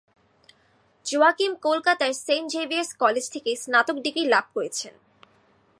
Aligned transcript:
Joaquin 1.05 1.51
কলকাতার 1.61 2.11
Saint 2.25 2.47
Xavier's 2.53 2.91
college 2.93 3.25
থেকে 3.29 3.51
স্নাতক 3.55 3.97
ডিগ্রি 4.05 4.23
লাভ 4.25 4.45
করেছেন। 4.53 4.93